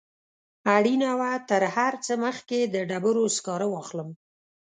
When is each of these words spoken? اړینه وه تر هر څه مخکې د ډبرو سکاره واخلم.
اړینه 0.75 1.09
وه 1.19 1.31
تر 1.49 1.63
هر 1.75 1.93
څه 2.05 2.13
مخکې 2.25 2.59
د 2.73 2.75
ډبرو 2.89 3.25
سکاره 3.35 3.67
واخلم. 3.69 4.09